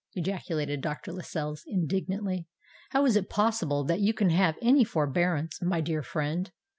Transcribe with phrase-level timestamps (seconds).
[0.15, 1.13] ejaculated Dr.
[1.13, 2.47] Lascelles indignantly.
[2.89, 6.51] "How is it possible that you can have any forbearance, my dear friend?